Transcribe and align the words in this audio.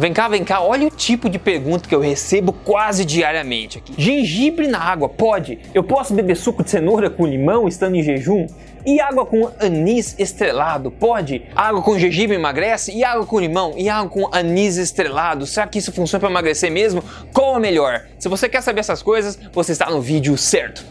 Vem 0.00 0.14
cá, 0.14 0.28
vem 0.28 0.42
cá, 0.42 0.62
olha 0.62 0.86
o 0.86 0.90
tipo 0.90 1.28
de 1.28 1.38
pergunta 1.38 1.86
que 1.86 1.94
eu 1.94 2.00
recebo 2.00 2.54
quase 2.54 3.04
diariamente 3.04 3.76
aqui. 3.76 3.92
Gengibre 3.98 4.66
na 4.66 4.78
água, 4.78 5.10
pode? 5.10 5.58
Eu 5.74 5.84
posso 5.84 6.14
beber 6.14 6.38
suco 6.38 6.64
de 6.64 6.70
cenoura 6.70 7.10
com 7.10 7.26
limão 7.26 7.68
estando 7.68 7.96
em 7.96 8.02
jejum? 8.02 8.46
E 8.86 8.98
água 8.98 9.26
com 9.26 9.50
anis 9.60 10.18
estrelado, 10.18 10.90
pode? 10.90 11.42
Água 11.54 11.82
com 11.82 11.98
gengibre 11.98 12.34
emagrece? 12.34 12.92
E 12.92 13.04
água 13.04 13.26
com 13.26 13.38
limão? 13.38 13.74
E 13.76 13.90
água 13.90 14.08
com 14.08 14.34
anis 14.34 14.78
estrelado? 14.78 15.44
Será 15.44 15.66
que 15.66 15.78
isso 15.78 15.92
funciona 15.92 16.18
para 16.18 16.30
emagrecer 16.30 16.72
mesmo? 16.72 17.04
Qual 17.30 17.56
é 17.56 17.60
melhor? 17.60 18.06
Se 18.18 18.26
você 18.26 18.48
quer 18.48 18.62
saber 18.62 18.80
essas 18.80 19.02
coisas, 19.02 19.38
você 19.52 19.72
está 19.72 19.90
no 19.90 20.00
vídeo 20.00 20.34
certo. 20.38 20.82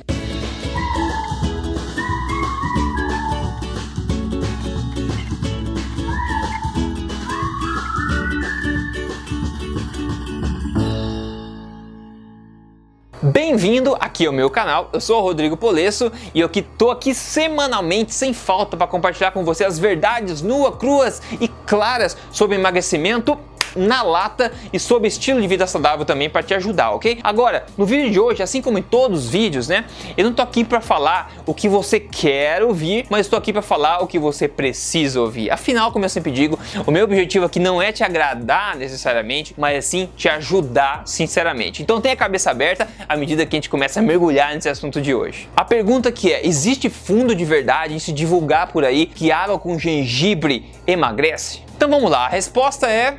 Bem-vindo 13.32 13.96
aqui 14.00 14.26
ao 14.26 14.34
meu 14.34 14.50
canal, 14.50 14.90
eu 14.92 15.00
sou 15.00 15.20
o 15.20 15.22
Rodrigo 15.22 15.56
Polesso 15.56 16.12
e 16.34 16.40
eu 16.40 16.50
que 16.50 16.64
tô 16.64 16.90
aqui 16.90 17.14
semanalmente 17.14 18.12
sem 18.12 18.34
falta 18.34 18.76
para 18.76 18.88
compartilhar 18.88 19.30
com 19.30 19.46
você 19.46 19.64
as 19.64 19.78
verdades 19.78 20.42
nuas, 20.42 20.76
cruas 20.78 21.22
e 21.40 21.48
claras 21.48 22.18
sobre 22.32 22.56
emagrecimento 22.56 23.38
na 23.76 24.02
lata 24.02 24.52
e 24.72 24.80
sobre 24.80 25.08
estilo 25.08 25.42
de 25.42 25.48
vida 25.48 25.66
saudável 25.68 26.06
também 26.06 26.30
para 26.30 26.44
te 26.44 26.54
ajudar, 26.54 26.92
ok? 26.92 27.20
Agora, 27.24 27.66
no 27.78 27.86
vídeo 27.86 28.10
de 28.12 28.20
hoje, 28.20 28.42
assim 28.42 28.62
como 28.62 28.78
em 28.78 28.82
todos 28.82 29.26
os 29.26 29.30
vídeos, 29.30 29.68
né? 29.68 29.86
Eu 30.18 30.26
não 30.26 30.34
tô 30.34 30.42
aqui 30.42 30.64
para 30.64 30.82
falar 30.82 31.34
o 31.46 31.54
que 31.54 31.68
você 31.68 32.00
quer 32.00 32.64
ouvir, 32.64 33.06
mas 33.10 33.26
estou 33.26 33.38
aqui 33.38 33.52
para 33.52 33.62
falar 33.62 34.04
o 34.04 34.08
que 34.08 34.20
você 34.20 34.48
precisa 34.48 35.22
ouvir. 35.22 35.52
Afinal, 35.52 35.92
como 35.92 36.06
eu 36.06 36.10
sempre 36.10 36.32
digo, 36.32 36.60
o 36.86 36.92
meu 36.92 37.04
objetivo 37.04 37.46
aqui 37.46 37.60
não 37.60 37.82
é 37.82 37.92
te 37.92 38.04
agradar 38.04 38.76
necessariamente, 38.76 39.54
mas 39.58 39.86
sim 39.86 40.10
te 40.16 40.28
ajudar 40.30 41.04
sinceramente. 41.06 41.82
Então 41.82 42.02
tenha 42.02 42.14
a 42.14 42.18
cabeça 42.18 42.52
aberta 42.52 42.88
à 43.08 43.16
medida 43.16 43.46
que 43.46 43.56
a 43.56 43.58
gente 43.58 43.70
começa 43.70 44.00
a 44.00 44.04
mergulhar 44.04 44.54
nesse 44.54 44.70
assunto 44.70 45.02
de 45.02 45.14
hoje. 45.14 45.50
A 45.56 45.64
pergunta 45.64 46.12
que 46.12 46.32
é: 46.32 46.46
existe 46.46 46.90
fundo 46.90 47.36
de 47.36 47.46
verdade 47.46 47.94
em 47.94 48.00
se 48.00 48.12
divulgar 48.12 48.72
por 48.72 48.84
aí 48.84 49.06
que 49.06 49.32
água 49.32 49.58
com 49.60 49.78
gengibre 49.78 50.66
emagrece? 50.86 51.62
Então 51.76 51.90
vamos 51.90 52.12
lá, 52.12 52.26
a 52.26 52.30
resposta 52.30 52.88
é 52.88 53.18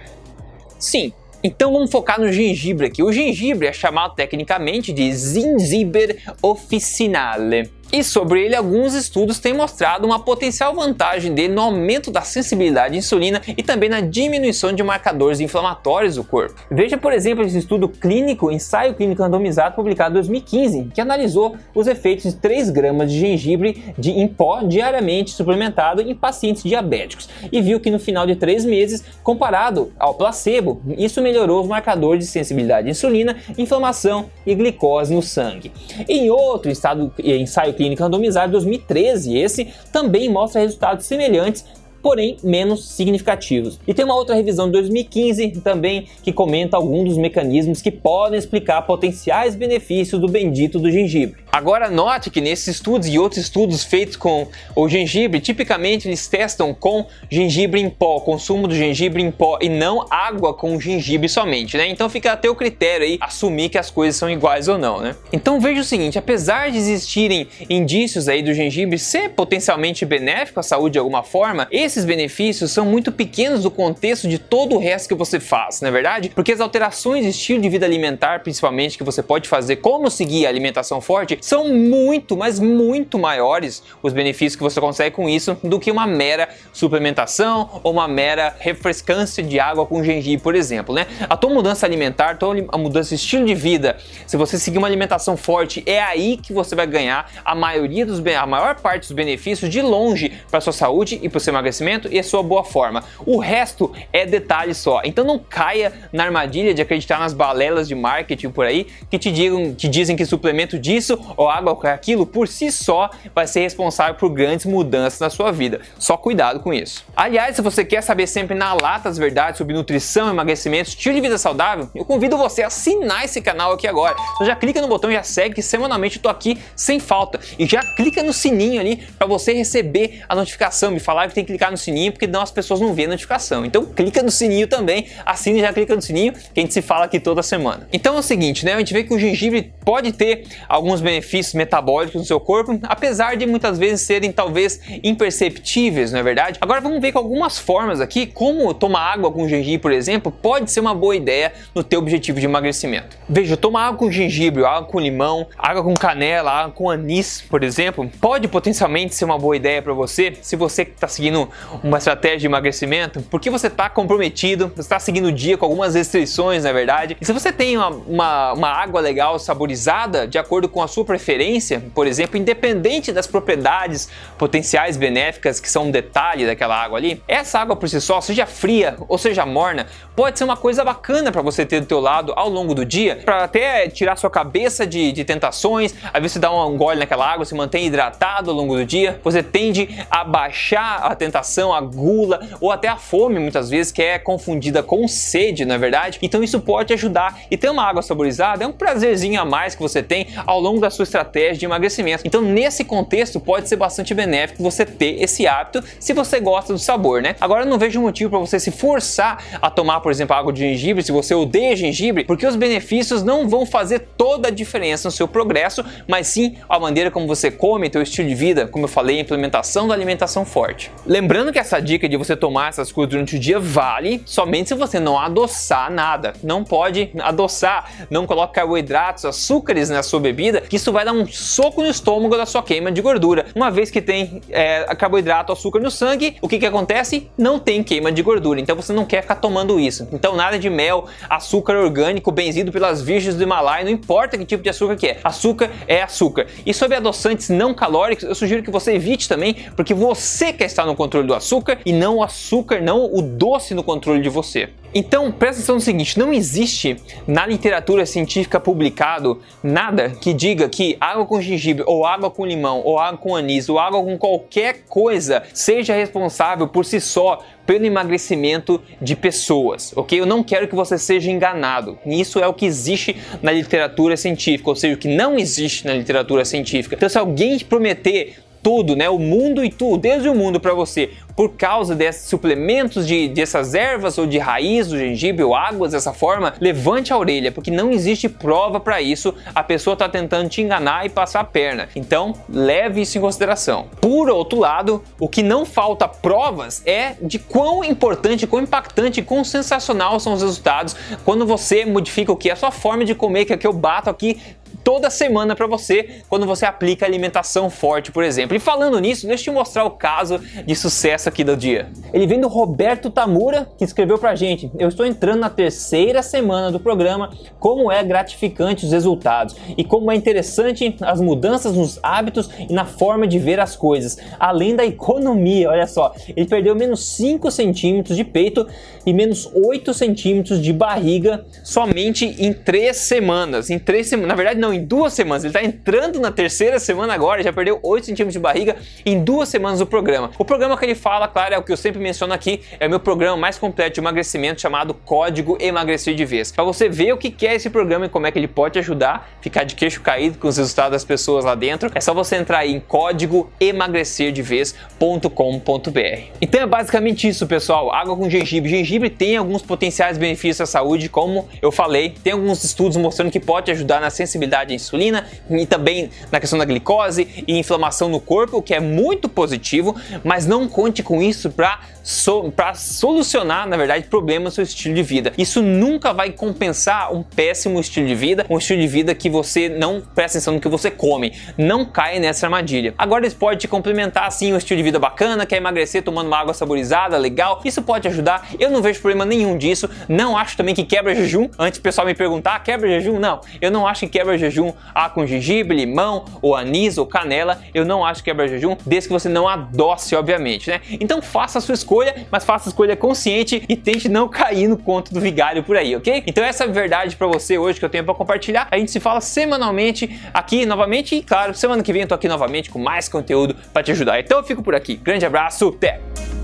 Sim. 0.81 1.13
Então 1.43 1.73
vamos 1.73 1.91
focar 1.91 2.21
no 2.21 2.31
gengibre 2.33 2.87
aqui. 2.87 3.03
O 3.03 3.13
gengibre 3.13 3.67
é 3.67 3.73
chamado 3.73 4.15
tecnicamente 4.15 4.93
de 4.93 5.13
Zingiber 5.13 6.19
officinale. 6.43 7.71
E 7.93 8.05
sobre 8.05 8.45
ele, 8.45 8.55
alguns 8.55 8.95
estudos 8.95 9.41
têm 9.41 9.53
mostrado 9.53 10.07
uma 10.07 10.21
potencial 10.21 10.73
vantagem 10.73 11.35
dele 11.35 11.55
no 11.55 11.61
aumento 11.61 12.13
da 12.13 12.23
sensibilidade 12.23 12.95
à 12.95 12.99
insulina 12.99 13.43
e 13.49 13.65
também 13.65 13.89
na 13.89 14.01
diminuição 14.01 14.73
de 14.73 14.81
marcadores 14.81 15.41
inflamatórios 15.41 16.15
do 16.15 16.23
corpo. 16.23 16.55
Veja, 16.71 16.97
por 16.97 17.13
exemplo, 17.13 17.45
esse 17.45 17.59
estudo 17.59 17.89
clínico, 17.89 18.49
ensaio 18.49 18.95
clínico 18.95 19.23
randomizado 19.23 19.75
publicado 19.75 20.13
em 20.13 20.15
2015, 20.15 20.91
que 20.95 21.01
analisou 21.01 21.57
os 21.75 21.89
efeitos 21.89 22.33
de 22.33 22.37
3 22.37 22.71
gramas 22.71 23.11
de 23.11 23.19
gengibre 23.19 23.93
de, 23.99 24.13
em 24.13 24.29
pó 24.29 24.63
diariamente 24.63 25.33
suplementado 25.33 26.01
em 26.01 26.15
pacientes 26.15 26.63
diabéticos 26.63 27.29
e 27.51 27.61
viu 27.61 27.81
que 27.81 27.91
no 27.91 27.99
final 27.99 28.25
de 28.25 28.37
3 28.37 28.65
meses, 28.67 29.03
comparado 29.25 29.91
ao 29.99 30.15
placebo, 30.15 30.81
isso 30.97 31.21
melhorou 31.21 31.61
os 31.63 31.67
marcadores 31.69 32.25
de 32.25 32.31
sensibilidade 32.31 32.87
à 32.87 32.91
insulina, 32.93 33.37
inflamação 33.59 34.31
e 34.47 34.55
glicose 34.55 35.13
no 35.13 35.23
sangue. 35.23 35.73
Em 36.09 36.31
outro 36.31 36.71
estado, 36.71 37.13
ensaio 37.19 37.80
Clínica 37.81 38.05
Randomizada 38.05 38.53
2013. 38.53 39.39
Esse 39.39 39.69
também 39.91 40.29
mostra 40.29 40.61
resultados 40.61 41.07
semelhantes 41.07 41.65
porém 42.03 42.37
menos 42.43 42.89
significativos. 42.89 43.79
E 43.87 43.93
tem 43.93 44.07
uma 44.07 44.15
outra 44.15 44.35
revisão 44.35 44.67
de 44.67 44.73
2015 44.73 45.51
também 45.63 46.07
que 46.23 46.33
comenta 46.33 46.77
alguns 46.77 47.11
dos 47.11 47.19
mecanismos 47.19 47.83
que 47.83 47.91
podem 47.91 48.39
explicar 48.39 48.83
potenciais 48.83 49.55
benefícios 49.55 50.19
do 50.19 50.27
bendito 50.27 50.79
do 50.79 50.91
gengibre. 50.91 51.43
Agora 51.53 51.91
note 51.91 52.31
que 52.31 52.41
nesses 52.41 52.77
estudos 52.77 53.09
e 53.09 53.19
outros 53.19 53.43
estudos 53.43 53.83
feitos 53.83 54.15
com 54.15 54.47
o 54.77 54.89
gengibre, 54.89 55.41
tipicamente 55.41 56.07
eles 56.07 56.29
testam 56.29 56.73
com 56.73 57.07
gengibre 57.29 57.81
em 57.81 57.91
pó, 57.91 58.21
consumo 58.21 58.69
do 58.69 58.75
gengibre 58.75 59.21
em 59.21 59.33
pó 59.33 59.59
e 59.61 59.69
não 59.69 60.07
água 60.09 60.55
com 60.55 60.79
gengibre 60.81 61.29
somente, 61.29 61.77
né? 61.77 61.89
Então 61.89 62.09
fica 62.09 62.33
até 62.33 62.49
o 62.49 62.55
critério 62.55 63.05
aí 63.05 63.19
assumir 63.21 63.69
que 63.69 63.77
as 63.77 63.91
coisas 63.91 64.15
são 64.15 64.31
iguais 64.31 64.69
ou 64.69 64.79
não, 64.79 65.01
né? 65.01 65.17
Então 65.33 65.61
veja 65.61 65.81
o 65.81 65.85
seguinte, 65.85 66.19
apesar 66.19 66.71
de 66.71 66.79
existirem 66.79 67.49
indícios 67.69 68.29
aí 68.29 68.43
do 68.43 68.55
gengibre 68.55 68.97
ser 68.97 69.31
potencialmente 69.31 70.07
benéfico 70.07 70.61
à 70.61 70.63
saúde 70.63 70.93
de 70.93 70.99
alguma 71.01 71.25
forma, 71.25 71.67
esses 71.73 72.05
benefícios 72.05 72.71
são 72.71 72.87
muito 72.87 73.11
pequenos 73.11 73.65
do 73.65 73.73
contexto 73.73 74.29
de 74.29 74.39
todo 74.39 74.77
o 74.77 74.79
resto 74.79 75.09
que 75.09 75.15
você 75.17 75.41
faz, 75.41 75.81
não 75.81 75.89
é 75.89 75.93
verdade? 75.93 76.31
Porque 76.33 76.53
as 76.53 76.61
alterações 76.61 77.25
de 77.25 77.31
estilo 77.31 77.61
de 77.61 77.69
vida 77.69 77.85
alimentar, 77.85 78.41
principalmente 78.41 78.97
que 78.97 79.03
você 79.03 79.21
pode 79.21 79.49
fazer, 79.49 79.77
como 79.77 80.09
seguir 80.09 80.47
a 80.47 80.49
alimentação 80.49 81.01
forte, 81.01 81.40
são 81.41 81.69
muito, 81.69 82.37
mas 82.37 82.59
muito 82.59 83.19
maiores 83.19 83.83
os 84.03 84.13
benefícios 84.13 84.57
que 84.57 84.63
você 84.63 84.81
consegue 84.81 85.15
com 85.15 85.29
isso 85.29 85.57
do 85.63 85.79
que 85.79 85.91
uma 85.91 86.07
mera 86.07 86.49
suplementação 86.73 87.81
ou 87.83 87.93
uma 87.93 88.09
mera 88.09 88.55
refrescância 88.59 89.43
de 89.43 89.59
água 89.59 89.87
com 89.87 90.03
gengibre, 90.03 90.43
por 90.43 90.55
exemplo, 90.55 90.95
né? 90.95 91.07
A 91.29 91.37
tua 91.37 91.51
mudança 91.51 91.87
alimentar, 91.87 92.31
a 92.31 92.35
tua 92.35 92.55
mudança 92.79 93.11
de 93.11 93.17
estilo 93.17 93.45
de 93.45 93.55
vida, 93.55 93.97
se 94.27 94.37
você 94.37 94.59
seguir 94.59 94.79
uma 94.79 94.87
alimentação 94.87 95.37
forte, 95.37 95.83
é 95.87 96.01
aí 96.01 96.37
que 96.37 96.53
você 96.53 96.75
vai 96.75 96.87
ganhar 96.87 97.31
a 97.45 97.55
maioria 97.55 98.07
dos 98.07 98.21
a 98.21 98.47
maior 98.47 98.77
parte 98.77 99.03
dos 99.03 99.13
benefícios 99.13 99.71
de 99.71 99.83
longe 99.83 100.33
para 100.51 100.61
sua 100.61 100.73
saúde 100.73 101.19
e 101.23 101.29
para 101.29 101.39
o 101.39 101.41
seu 101.41 101.53
emagrecimento 101.53 102.09
e 102.11 102.19
a 102.19 102.23
sua 102.23 102.43
boa 102.43 102.63
forma. 102.63 103.03
O 103.27 103.39
resto 103.39 103.93
é 104.13 104.25
detalhe 104.25 104.75
só. 104.75 105.01
Então 105.05 105.25
não 105.25 105.39
caia 105.39 105.93
na 106.13 106.25
armadilha 106.25 106.73
de 106.73 106.83
acreditar 106.83 107.19
nas 107.19 107.33
balelas 107.33 107.89
de 107.89 107.95
marketing 107.95 108.51
por 108.51 108.65
aí 108.65 108.87
que 109.11 109.19
te 109.19 109.33
digam, 109.33 109.75
que 109.75 109.89
dizem 109.89 110.17
que 110.17 110.25
suplemento 110.25 110.79
disso 110.79 111.19
ou 111.37 111.49
água 111.49 111.73
ou 111.73 111.89
aquilo 111.89 112.27
por 112.27 112.49
si 112.49 112.71
só 112.71 113.11
vai 113.35 113.47
ser 113.47 113.61
responsável 113.61 114.15
por 114.15 114.31
grandes 114.31 114.67
mudanças 114.67 115.21
na 115.21 115.31
sua 115.31 115.51
vida. 115.51 115.81
Só 115.99 116.17
cuidado 116.17 116.61
com 116.61 116.73
isso. 116.73 117.05
Aliás, 117.17 117.57
se 117.57 117.63
você 117.63 117.85
quer 117.85 118.03
saber 118.03 118.27
sempre 118.27 118.57
na 118.57 118.73
lata 118.75 119.09
as 119.09 119.19
verdades 119.19 119.59
sobre 119.59 119.75
nutrição, 119.75 120.29
emagrecimento, 120.29 120.91
estilo 120.91 121.15
de 121.15 121.21
vida 121.21 121.39
saudável, 121.39 121.89
eu 121.95 122.05
convido 122.05 122.37
você 122.37 122.63
a 122.63 122.67
assinar 122.67 123.25
esse 123.25 123.41
canal 123.41 123.73
aqui 123.73 123.87
agora. 123.87 124.15
Então 124.35 124.47
já 124.47 124.57
clica 124.57 124.81
no 124.81 124.89
botão 124.89 125.11
e 125.11 125.15
já 125.15 125.23
segue 125.23 125.55
que 125.55 125.63
semanalmente 125.63 126.17
eu 126.17 126.23
tô 126.23 126.29
aqui 126.29 126.59
sem 126.75 127.01
falta. 127.01 127.41
E 127.59 127.67
já 127.67 127.81
clica 127.95 128.23
no 128.23 128.33
sininho 128.33 128.81
ali 128.81 128.97
para 129.19 129.27
você 129.27 129.53
receber 129.53 130.23
a 130.29 130.35
notificação. 130.35 130.91
Me 130.91 131.01
falar 131.01 131.29
que 131.29 131.35
tem 131.35 131.45
que 131.45 131.53
clicar 131.53 131.71
no 131.71 131.77
sininho 131.77 132.13
porque 132.13 132.27
não 132.27 132.43
as 132.43 132.51
pessoas 132.51 132.81
não 132.81 132.95
veem 132.95 133.07
a 133.07 133.11
notificação. 133.11 133.65
Então 133.65 133.85
clica 133.85 134.23
no 134.23 134.31
sininho 134.31 134.67
também, 134.67 135.07
assina 135.25 135.59
e 135.59 135.61
já 135.61 135.73
clica 135.73 135.95
no 135.95 136.03
sininho 136.03 136.33
que 136.33 136.59
a 136.59 136.61
gente 136.61 136.73
se 136.73 136.83
fala 136.83 137.05
aqui 137.05 137.19
toda 137.19 137.43
semana. 137.43 137.89
Então 137.93 138.17
é 138.17 138.19
o 138.19 138.23
seguinte, 138.23 138.65
né? 138.65 138.75
A 138.75 138.79
gente 138.79 138.93
vê 138.93 139.05
que 139.05 139.15
o 139.15 139.19
gengibre 139.19 139.73
pode 139.85 140.13
ter 140.13 140.47
alguns 140.69 141.01
benefícios 141.01 141.20
benefícios 141.21 141.55
metabólicos 141.55 142.21
no 142.21 142.25
seu 142.25 142.41
corpo, 142.41 142.79
apesar 142.83 143.37
de 143.37 143.47
muitas 143.47 143.79
vezes 143.79 144.01
serem 144.01 144.33
talvez 144.33 144.81
imperceptíveis, 145.03 146.13
não 146.13 146.19
é 146.19 146.23
verdade? 146.23 146.59
Agora 146.61 146.81
vamos 146.81 147.01
ver 147.01 147.13
com 147.13 147.19
algumas 147.19 147.59
formas 147.59 148.01
aqui 148.01 148.27
como 148.27 148.73
tomar 148.73 149.13
água 149.13 149.31
com 149.31 149.47
gengibre, 149.47 149.79
por 149.79 149.93
exemplo, 149.93 150.33
pode 150.33 150.71
ser 150.71 150.81
uma 150.81 150.95
boa 150.95 151.15
ideia 151.15 151.53
no 151.75 151.85
teu 151.85 151.99
objetivo 152.01 152.41
de 152.41 152.47
emagrecimento. 152.47 153.17
Veja, 153.29 153.57
tomar 153.57 153.87
água 153.87 153.99
com 153.99 154.11
gengibre, 154.11 154.65
água 154.65 154.85
com 154.85 154.99
limão, 154.99 155.47
água 155.57 155.83
com 155.83 155.95
canela, 155.95 156.51
água 156.51 156.73
com 156.73 156.91
anis, 156.91 157.45
por 157.49 157.63
exemplo, 157.63 158.11
pode 158.21 158.49
potencialmente 158.49 159.15
ser 159.15 159.25
uma 159.25 159.39
boa 159.39 159.57
ideia 159.57 159.83
para 159.83 159.93
você 159.93 160.33
se 160.41 160.57
você 160.57 160.83
está 160.83 161.07
seguindo 161.07 161.49
uma 161.85 161.99
estratégia 161.99 162.39
de 162.39 162.47
emagrecimento, 162.47 163.21
porque 163.31 163.51
você 163.51 163.67
está 163.67 163.91
comprometido, 163.91 164.73
você 164.75 164.81
está 164.81 164.99
seguindo 164.99 165.27
o 165.27 165.33
dia 165.33 165.57
com 165.59 165.67
algumas 165.67 165.95
restrições, 165.95 166.65
na 166.65 166.71
é 166.71 166.73
verdade. 166.73 167.17
E 167.21 167.25
se 167.25 167.33
você 167.33 167.53
tem 167.53 167.77
uma, 167.77 167.89
uma, 167.89 168.53
uma 168.55 168.69
água 168.69 169.01
legal 169.01 169.39
saborizada, 169.39 170.27
de 170.27 170.39
acordo 170.39 170.69
com 170.69 170.83
a 170.83 170.89
sua 170.89 171.05
preferência, 171.11 171.83
por 171.93 172.07
exemplo, 172.07 172.37
independente 172.37 173.11
das 173.11 173.27
propriedades 173.27 174.09
potenciais 174.39 174.97
benéficas 174.97 175.59
que 175.59 175.69
são 175.69 175.87
um 175.87 175.91
detalhe 175.91 176.47
daquela 176.47 176.81
água 176.81 176.99
ali, 176.99 177.21
essa 177.27 177.59
água 177.59 177.75
por 177.75 177.89
si 177.89 178.01
só, 178.01 178.21
seja 178.21 178.47
fria 178.47 178.97
ou 179.09 179.19
seja 179.19 179.45
morna, 179.45 179.89
pode 180.15 180.39
ser 180.39 180.45
uma 180.45 180.57
coisa 180.57 180.85
bacana 180.85 181.33
para 181.33 181.43
você 181.43 181.67
ter 181.67 181.81
do 181.81 181.87
teu 181.87 181.99
lado 181.99 182.33
ao 182.37 182.49
longo 182.49 182.77
do 182.77 182.85
dia, 182.85 183.17
para 183.25 183.43
até 183.43 183.89
tirar 183.89 184.15
sua 184.15 184.31
cabeça 184.31 184.87
de, 184.87 185.11
de 185.11 185.25
tentações, 185.25 185.93
às 186.13 186.21
vezes 186.21 186.35
você 186.35 186.39
dá 186.39 186.53
um 186.53 186.77
gole 186.77 187.01
naquela 187.01 187.27
água, 187.27 187.45
se 187.45 187.55
mantém 187.57 187.87
hidratado 187.87 188.51
ao 188.51 188.57
longo 188.57 188.77
do 188.77 188.87
dia, 188.87 189.21
você 189.25 189.43
tende 189.43 189.89
a 190.09 190.23
baixar 190.23 190.99
a 191.03 191.15
tentação, 191.17 191.75
a 191.75 191.81
gula 191.81 192.39
ou 192.61 192.71
até 192.71 192.87
a 192.87 192.97
fome 192.97 193.41
muitas 193.41 193.69
vezes, 193.69 193.91
que 193.91 194.01
é 194.01 194.17
confundida 194.17 194.81
com 194.81 195.09
sede, 195.09 195.65
na 195.65 195.75
é 195.75 195.79
verdade? 195.79 196.19
Então 196.23 196.41
isso 196.41 196.61
pode 196.61 196.93
ajudar. 196.93 197.41
E 197.51 197.57
ter 197.57 197.69
uma 197.69 197.83
água 197.83 198.01
saborizada 198.01 198.63
é 198.63 198.67
um 198.67 198.73
prazerzinho 198.73 199.41
a 199.41 199.45
mais 199.45 199.75
que 199.75 199.83
você 199.83 200.03
tem 200.03 200.29
ao 200.47 200.61
longo 200.61 200.81
da 200.81 200.91
sua 200.91 201.00
sua 201.01 201.05
estratégia 201.05 201.57
de 201.57 201.65
emagrecimento. 201.65 202.23
Então, 202.27 202.43
nesse 202.43 202.85
contexto, 202.85 203.41
pode 203.41 203.69
ser 203.69 203.77
bastante 203.77 204.13
benéfico 204.13 204.63
você 204.63 204.85
ter 204.85 205.23
esse 205.23 205.47
hábito 205.47 205.83
se 205.99 206.13
você 206.13 206.41
gosta 206.41 206.73
do 206.73 206.79
sabor, 206.79 207.23
né? 207.23 207.37
Agora, 207.41 207.65
eu 207.65 207.69
não 207.69 207.79
vejo 207.79 208.01
motivo 208.01 208.31
para 208.31 208.39
você 208.39 208.61
se 208.61 208.71
forçar 208.71 209.43
a 209.61 209.71
tomar, 209.71 210.01
por 210.01 210.13
exemplo, 210.13 210.37
água 210.37 210.53
de 210.53 210.61
gengibre 210.61 211.03
se 211.03 211.13
você 211.13 211.35
odeia 211.35 211.75
gengibre, 211.75 212.25
porque 212.25 212.47
os 212.47 212.57
benefícios 212.57 213.23
não 213.23 213.49
vão 213.49 213.65
fazer 213.65 214.01
toda 214.17 214.49
a 214.49 214.51
diferença 214.51 215.09
no 215.09 215.13
seu 215.13 215.27
progresso, 215.27 215.85
mas 216.07 216.27
sim 216.27 216.57
a 216.69 216.79
maneira 216.79 217.11
como 217.11 217.27
você 217.27 217.51
come, 217.51 217.89
teu 217.89 218.03
estilo 218.03 218.29
de 218.29 218.35
vida, 218.35 218.67
como 218.67 218.85
eu 218.85 218.89
falei, 218.89 219.19
a 219.19 219.21
implementação 219.23 219.89
da 219.89 219.95
alimentação 219.95 220.45
forte. 220.45 220.91
Lembrando 221.07 221.53
que 221.53 221.59
essa 221.59 221.81
dica 221.81 222.09
de 222.09 222.17
você 222.17 222.37
tomar 222.37 222.69
essas 222.69 222.93
coisas 222.93 223.11
durante 223.11 223.37
o 223.37 223.39
dia 223.39 223.59
vale 223.59 224.23
somente 224.27 224.69
se 224.69 224.75
você 224.75 225.01
não 225.01 225.19
adoçar 225.19 225.91
nada. 225.91 226.33
Não 226.43 226.63
pode 226.65 227.11
adoçar, 227.21 227.91
não 228.11 228.27
coloque 228.27 228.55
carboidratos, 228.55 229.25
açúcares 229.25 229.89
na 229.89 230.03
sua 230.03 230.21
bebida, 230.21 230.61
que 230.61 230.77
isso 230.77 230.90
vai 230.93 231.05
dar 231.05 231.13
um 231.13 231.27
soco 231.27 231.83
no 231.83 231.89
estômago 231.89 232.37
da 232.37 232.47
sua 232.47 232.63
queima 232.63 232.91
de 232.91 233.01
gordura. 233.01 233.47
Uma 233.55 233.71
vez 233.71 233.91
que 233.91 234.01
tem 234.01 234.41
é, 234.51 234.83
carboidrato, 234.95 235.53
açúcar 235.53 235.81
no 235.81 235.91
sangue, 235.91 236.37
o 236.41 236.49
que, 236.49 236.59
que 236.59 236.67
acontece? 236.67 237.29
Não 237.37 237.59
tem 237.59 237.83
queima 237.83 238.13
de 238.13 238.23
gordura. 238.23 238.61
Então 238.61 238.77
você 238.77 238.93
não 238.93 239.05
quer 239.05 239.23
ficar 239.23 239.37
tomando 239.37 239.79
isso. 239.79 240.09
Então 240.13 240.37
nada 240.37 240.59
de 240.59 240.69
mel, 240.69 241.07
açúcar 241.29 241.77
orgânico 241.77 242.31
benzido 242.31 242.73
pelas 242.73 243.03
virgens 243.03 243.35
do 243.35 243.43
Himalaia, 243.43 243.85
não 243.85 243.91
importa 243.91 244.37
que 244.37 244.45
tipo 244.45 244.63
de 244.63 244.69
açúcar 244.69 244.97
que 244.97 245.07
é. 245.07 245.21
Açúcar 245.23 245.71
é 245.87 246.03
açúcar. 246.03 246.47
E 246.65 246.75
sobre 246.75 246.97
adoçantes 246.97 247.49
não 247.49 247.73
calóricos, 247.75 248.25
eu 248.25 248.35
sugiro 248.35 248.63
que 248.63 248.71
você 248.71 248.93
evite 248.93 249.29
também, 249.29 249.55
porque 249.77 249.95
você 249.95 250.53
quer 250.53 250.67
estar 250.67 250.87
no 250.87 250.95
controle 250.95 251.27
do 251.27 251.35
açúcar 251.35 251.79
e 251.85 251.93
não 251.93 252.17
o 252.17 252.23
açúcar, 252.23 252.81
não 252.81 253.05
o 253.13 253.23
doce 253.23 253.75
no 253.75 253.83
controle 253.83 254.21
de 254.21 254.29
você. 254.29 254.71
Então, 254.95 255.31
presta 255.31 255.57
atenção 255.57 255.77
no 255.77 255.81
seguinte: 255.81 256.19
não 256.19 256.33
existe 256.33 256.97
na 257.27 257.47
literatura 257.47 258.05
científica 258.05 258.59
publicado 258.59 259.41
nada 259.63 260.11
que 260.11 260.33
diga 260.33 260.69
que 260.69 260.97
água 261.01 261.25
com 261.25 261.41
gengibre, 261.41 261.85
ou 261.87 262.05
água 262.05 262.31
com 262.31 262.45
limão, 262.45 262.83
ou 262.85 262.99
água 262.99 263.19
com 263.19 263.37
anis, 263.37 263.69
ou 263.69 263.79
água 263.79 264.03
com 264.03 264.19
qualquer 264.19 264.85
coisa 264.89 265.43
seja 265.53 265.95
responsável 265.95 266.67
por 266.67 266.85
si 266.85 267.01
só 267.01 267.43
pelo 267.67 267.87
emagrecimento 267.87 268.83
de 269.01 269.15
pessoas, 269.15 269.93
ok? 269.95 270.19
Eu 270.19 270.27
não 270.27 270.43
quero 270.43 270.67
que 270.67 270.75
você 270.75 270.99
seja 270.99 271.31
enganado. 271.31 271.97
Isso 272.05 272.41
é 272.41 272.47
o 272.49 272.55
que 272.55 272.67
existe 272.67 273.17
na 273.41 273.53
literatura 273.53 274.17
científica, 274.17 274.71
ou 274.71 274.75
seja, 274.75 274.95
o 274.95 274.99
que 274.99 275.07
não 275.07 275.39
existe 275.39 275.87
na 275.87 275.95
literatura 275.95 276.45
científica. 276.45 276.97
Então, 276.97 277.09
se 277.09 277.17
alguém 277.17 277.57
te 277.57 277.65
prometer 277.65 278.39
tudo, 278.63 278.97
né? 278.97 279.09
O 279.09 279.19
mundo 279.19 279.65
e 279.65 279.71
tudo, 279.71 279.99
desde 279.99 280.29
o 280.29 280.35
mundo 280.35 280.61
para 280.61 280.75
você, 280.75 281.11
por 281.37 281.51
causa 281.53 281.95
desses 281.95 282.29
suplementos 282.29 283.07
de 283.07 283.29
dessas 283.29 283.75
ervas 283.75 284.19
ou 284.19 284.27
de 284.27 284.39
raiz 284.39 284.89
do 284.89 284.99
gengibre 284.99 285.43
ou 285.43 285.55
águas 285.55 285.93
dessa 285.93 286.13
forma, 286.13 286.55
levante 286.61 287.13
a 287.13 287.19
orelha, 287.19 287.51
porque 287.51 287.71
não 287.71 287.91
existe 287.91 288.29
prova 288.29 288.79
para 288.79 289.01
isso. 289.01 289.35
A 289.55 289.63
pessoa 289.63 289.95
está 289.95 290.09
tentando 290.09 290.49
te 290.49 290.61
enganar 290.61 291.07
e 291.07 291.09
passar 291.09 291.41
a 291.41 291.45
perna. 291.45 291.89
Então, 291.97 292.35
leve 292.49 293.01
isso 293.01 293.17
em 293.17 293.21
consideração. 293.21 293.87
Por 294.01 294.29
outro 294.29 294.59
lado, 294.59 295.03
o 295.19 295.29
que 295.29 295.43
não 295.43 295.65
falta 295.65 296.07
provas 296.07 296.83
é 296.85 297.15
de 297.23 297.39
quão 297.39 297.83
importante, 297.85 298.47
quão 298.47 298.63
impactante, 298.63 299.23
quão 299.23 299.45
sensacional 299.45 300.21
são 300.21 300.35
os 300.35 300.43
resultados 300.43 300.95
quando 301.25 301.47
você 301.47 301.85
modifica 301.87 302.33
o 302.33 302.37
que 302.37 302.51
a 302.51 302.57
sua 302.57 302.71
forma 302.71 303.05
de 303.05 303.15
comer, 303.15 303.45
que 303.45 303.53
é 303.53 303.57
que 303.57 303.67
eu 303.67 303.73
bato 303.73 304.11
aqui 304.11 304.41
toda 304.83 305.11
semana 305.11 305.55
para 305.55 305.67
você 305.67 306.23
quando 306.29 306.47
você 306.47 306.65
aplica 306.67 307.07
alimentação 307.07 307.71
forte, 307.71 308.13
por 308.13 308.25
exemplo. 308.25 308.57
E 308.57 308.61
falando 308.61 308.99
nisso, 308.99 309.27
deixa 309.27 309.51
eu 309.51 309.55
te 309.55 309.57
mostrar 309.57 309.85
o 309.85 309.91
caso 309.91 310.39
de 310.39 310.75
sucesso 310.75 311.29
aqui 311.29 311.45
do 311.45 311.57
dia. 311.57 311.89
Ele 312.13 312.27
vem 312.27 312.41
do 312.41 312.49
Roberto 312.49 313.11
Tamura, 313.11 313.69
que 313.79 313.85
escreveu 313.85 314.19
pra 314.19 314.35
gente: 314.35 314.71
Eu 314.79 314.89
estou 314.89 315.07
entrando 315.07 315.41
na 315.41 315.51
terceira 315.51 316.23
semana 316.23 316.71
do 316.71 316.81
programa, 316.81 317.31
como 317.59 317.91
é 317.91 318.03
gratificante 318.03 318.85
os 318.85 318.93
resultados 318.93 319.57
e 319.77 319.85
como 319.85 320.11
é 320.11 320.15
interessante 320.15 320.97
as 321.01 321.21
mudanças 321.21 321.75
nos 321.75 321.99
hábitos 322.03 322.49
e 322.69 322.73
na 322.73 322.85
forma 322.85 323.27
de 323.27 323.39
ver 323.39 323.61
as 323.61 323.77
coisas, 323.77 324.19
além 324.39 324.77
da 324.77 324.85
economia. 324.85 325.71
Olha 325.71 325.87
só, 325.87 326.15
ele 326.37 326.47
perdeu 326.47 326.75
menos 326.75 327.05
5 327.17 327.51
centímetros 327.51 328.17
de 328.17 328.25
peito 328.25 328.67
e 329.05 329.13
menos 329.13 329.51
8 329.55 329.93
centímetros 329.95 330.61
de 330.61 330.73
barriga 330.73 331.45
somente 331.65 332.37
em 332.39 332.53
3 332.53 332.97
semanas. 332.97 333.71
Em 333.71 333.79
3 333.79 334.07
semanas, 334.07 334.29
na 334.29 334.35
verdade, 334.35 334.60
não 334.61 334.73
em 334.73 334.85
duas 334.85 335.13
semanas. 335.13 335.45
Ele 335.45 335.51
está 335.51 335.65
entrando 335.65 336.21
na 336.21 336.31
terceira 336.31 336.79
semana 336.79 337.15
agora, 337.15 337.43
já 337.43 337.53
perdeu 337.53 337.81
8 337.83 338.07
centímetros 338.07 338.35
de 338.35 338.39
barriga 338.39 338.77
em 339.05 339.25
duas 339.25 339.49
semanas 339.49 339.79
do 339.79 339.87
programa. 339.87 340.31
O 340.39 340.45
programa 340.45 340.77
que 340.77 340.85
ele 340.85 340.95
fala, 340.95 341.27
claro, 341.27 341.55
é 341.55 341.59
o 341.59 341.63
que 341.63 341.73
eu 341.73 341.77
sempre 341.77 342.01
menciono 342.01 342.33
aqui, 342.33 342.61
é 342.79 342.87
o 342.87 342.91
meu 342.91 343.01
programa 343.01 343.37
mais 343.37 343.59
completo 343.59 343.95
de 343.95 344.01
emagrecimento 344.01 344.61
chamado 344.61 344.93
Código 344.93 345.57
Emagrecer 345.59 346.15
de 346.15 346.25
Vez. 346.25 346.53
Para 346.53 346.65
você 346.65 346.89
ver 346.89 347.13
o 347.13 347.17
que 347.17 347.47
é 347.47 347.55
esse 347.55 347.71
programa 347.71 348.07
e 348.07 348.09
como 348.09 348.27
é 348.27 348.31
que 348.31 348.39
ele 348.39 348.49
pode 348.49 348.79
ajudar, 348.79 349.31
ficar 349.41 349.65
de 349.65 349.75
queixo 349.75 350.03
caído 350.03 350.39
com 350.39 350.49
os 350.49 350.59
resultados 350.59 350.93
das 350.93 351.05
pessoas 351.05 351.45
lá 351.45 351.55
dentro, 351.55 351.91
é 351.95 352.01
só 352.01 352.13
você 352.13 352.37
entrar 352.37 352.59
aí 352.59 352.73
em 352.73 352.81
código 352.81 353.51
emagrecerdevez.com.br. 353.59 356.21
Então 356.41 356.61
é 356.61 356.67
basicamente 356.67 357.27
isso, 357.27 357.47
pessoal. 357.47 357.93
Água 357.95 358.17
com 358.17 358.29
gengibre. 358.29 358.69
Gengibre 358.69 359.09
tem 359.09 359.37
alguns 359.37 359.63
potenciais 359.63 360.19
benefícios 360.19 360.61
à 360.61 360.67
saúde, 360.67 361.09
como 361.09 361.49
eu 361.63 361.73
falei, 361.73 362.15
tem 362.23 362.33
alguns 362.33 362.63
estudos 362.63 362.97
mostrando 362.97 363.31
que 363.31 363.41
pode 363.41 363.71
ajudar 363.71 364.01
na 364.01 364.11
sensibilidade 364.11 364.50
à 364.59 364.65
insulina 364.73 365.27
e 365.51 365.67
também 365.67 366.11
na 366.31 366.41
questão 366.41 366.59
da 366.59 366.65
glicose 366.65 367.45
e 367.47 367.59
inflamação 367.59 368.09
no 368.09 368.21
corpo, 368.21 368.59
o 368.59 368.63
que 368.63 368.75
é 368.75 368.81
muito 368.81 369.29
positivo, 369.29 369.95
mas 370.25 370.47
não 370.47 370.69
conte 370.69 371.03
com 371.03 371.23
isso 371.23 371.51
para 371.51 371.81
so, 372.03 372.53
solucionar, 372.75 373.69
na 373.69 373.77
verdade, 373.77 374.07
problemas 374.07 374.53
do 374.53 374.57
seu 374.57 374.65
estilo 374.65 374.95
de 374.95 375.03
vida. 375.03 375.33
Isso 375.37 375.63
nunca 375.63 376.13
vai 376.13 376.31
compensar 376.31 377.13
um 377.15 377.23
péssimo 377.23 377.81
estilo 377.81 378.07
de 378.07 378.15
vida, 378.15 378.47
um 378.49 378.59
estilo 378.59 378.81
de 378.81 378.87
vida 378.87 379.15
que 379.15 379.29
você 379.29 379.69
não 379.69 380.01
presta 380.01 380.39
atenção 380.39 380.55
no 380.55 380.61
que 380.61 380.69
você 380.69 380.91
come. 380.91 381.33
Não 381.57 381.85
caia 381.85 382.19
nessa 382.21 382.47
armadilha. 382.47 382.95
Agora, 382.97 383.27
isso 383.27 383.37
pode 383.37 383.61
te 383.61 383.69
complementar 383.69 384.27
assim 384.27 384.53
um 384.53 384.57
estilo 384.57 384.79
de 384.79 384.85
vida 384.85 384.99
bacana, 384.99 385.47
quer 385.47 385.57
emagrecer 385.57 386.03
tomando 386.03 386.27
uma 386.27 386.39
água 386.39 386.55
saborizada, 386.55 387.17
legal. 387.19 387.61
Isso 387.65 387.83
pode 387.83 388.09
ajudar. 388.09 388.49
Eu 388.59 388.71
não 388.71 388.83
vejo 388.83 389.01
problema 389.01 389.25
nenhum 389.25 389.57
disso. 389.57 389.89
Não 390.09 390.37
acho 390.37 390.57
também 390.57 390.75
que 390.75 390.85
quebra 390.85 391.15
jejum. 391.15 391.49
Antes 391.59 391.79
o 391.79 391.83
pessoal 391.83 392.07
me 392.07 392.15
perguntar, 392.15 392.57
ah, 392.57 392.61
quebra 392.61 392.89
jejum? 392.89 393.19
Não, 393.19 393.41
eu 393.61 393.71
não 393.71 393.87
acho 393.87 394.01
que 394.01 394.19
quebra 394.19 394.37
jejum 394.39 394.73
ah, 394.95 395.09
com 395.09 395.27
gengibre, 395.27 395.77
limão, 395.77 396.25
ou 396.41 396.57
anis, 396.57 396.99
ou 396.99 397.07
canela. 397.07 397.61
Eu 397.75 397.85
não 397.85 398.05
acho 398.05 398.23
que 398.23 398.31
quebra 398.31 398.49
jejum, 398.49 398.77
desde 398.87 399.09
que 399.09 399.13
você 399.13 399.29
não 399.29 399.49
adoce, 399.49 400.15
obviamente, 400.15 400.71
né? 400.71 400.81
Então 400.93 401.21
faça 401.21 401.59
a 401.59 401.61
sua 401.61 401.75
escolha, 401.75 401.90
mas 402.31 402.45
faça 402.45 402.69
escolha 402.69 402.97
consciente 402.97 403.65
e 403.69 403.77
tente 403.77 404.09
não 404.09 404.29
cair 404.29 404.69
no 404.69 404.77
conto 404.77 405.13
do 405.13 405.21
vigário 405.21 405.63
por 405.63 405.77
aí, 405.77 405.97
ok? 405.97 406.23
Então 406.27 406.45
essa 406.45 406.65
é 406.65 406.69
a 406.69 406.71
verdade 406.71 407.17
para 407.17 407.27
você 407.27 407.59
hoje 407.59 407.79
que 407.79 407.85
eu 407.85 407.91
tenho 407.91 408.05
para 408.05 408.15
compartilhar. 408.15 408.69
A 408.71 408.79
gente 408.79 408.91
se 408.91 409.01
fala 409.01 409.21
semanalmente 409.21 410.21
aqui 410.33 410.65
novamente 410.65 411.17
e 411.17 411.23
claro, 411.23 411.55
semana 411.55 411.83
que 411.83 411.93
vem 411.93 412.03
eu 412.03 412.09
tô 412.09 412.15
aqui 412.15 412.29
novamente 412.29 412.71
com 412.71 412.79
mais 412.79 413.09
conteúdo 413.09 413.57
para 413.73 413.83
te 413.83 413.91
ajudar. 413.93 414.21
Então 414.21 414.39
eu 414.39 414.45
fico 414.45 414.63
por 414.63 414.75
aqui. 414.75 414.97
Grande 414.97 415.27
abraço, 415.27 415.69
até! 415.69 416.40